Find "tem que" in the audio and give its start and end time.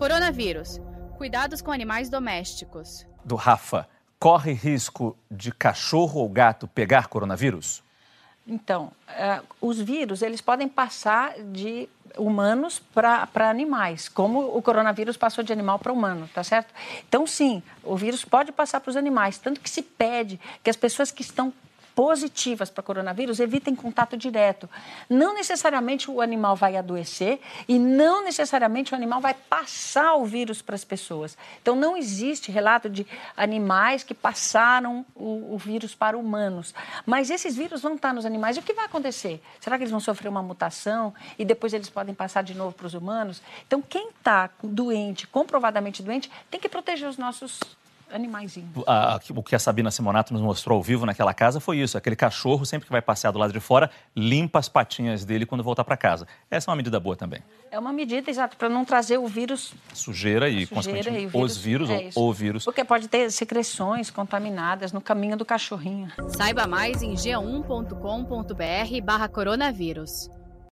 46.50-46.68